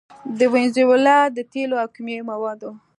د 0.37 0.39
وينزويلا 0.53 1.17
د 1.35 1.39
تېلو 1.53 1.75
او 1.83 1.87
کيمياوي 1.95 2.25
موادو 2.31 2.69